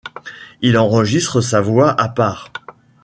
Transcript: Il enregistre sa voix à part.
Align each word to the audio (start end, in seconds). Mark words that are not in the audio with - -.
Il 0.63 0.79
enregistre 0.79 1.41
sa 1.41 1.61
voix 1.61 1.91
à 1.91 2.09
part. 2.09 2.51